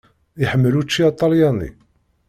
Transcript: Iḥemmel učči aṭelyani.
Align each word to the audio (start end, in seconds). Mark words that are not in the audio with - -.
Iḥemmel 0.43 0.77
učči 0.81 1.01
aṭelyani. 1.09 1.69